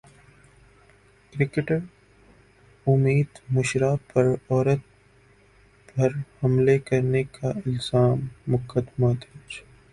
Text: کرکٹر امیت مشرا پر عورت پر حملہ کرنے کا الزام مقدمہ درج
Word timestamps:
کرکٹر 1.33 1.77
امیت 2.87 3.39
مشرا 3.53 3.91
پر 4.07 4.25
عورت 4.49 4.81
پر 5.89 6.09
حملہ 6.39 6.77
کرنے 6.85 7.23
کا 7.31 7.49
الزام 7.57 8.27
مقدمہ 8.47 9.13
درج 9.13 9.61